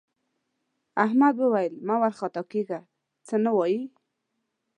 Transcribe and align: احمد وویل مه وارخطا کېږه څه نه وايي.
احمد 1.05 1.35
وویل 1.39 1.73
مه 1.87 1.95
وارخطا 2.01 2.41
کېږه 2.51 2.79
څه 3.27 3.35
نه 3.43 3.51
وايي. 3.57 3.81